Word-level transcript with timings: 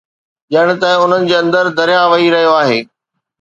ڄڻ 0.53 0.67
ته 0.81 0.89
انهن 1.03 1.21
جي 1.31 1.35
اندر 1.41 1.65
درياهه 1.81 2.09
وهي 2.15 2.27
رهيو 2.37 2.51
آهي 2.63 2.79